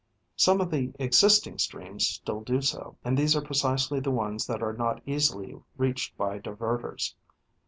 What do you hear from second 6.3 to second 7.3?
divertors.